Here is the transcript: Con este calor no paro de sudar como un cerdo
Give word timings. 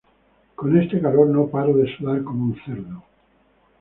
Con 0.55 0.75
este 0.81 0.99
calor 0.99 1.27
no 1.27 1.45
paro 1.45 1.77
de 1.77 1.95
sudar 1.95 2.23
como 2.23 2.45
un 2.45 2.55
cerdo 2.65 3.03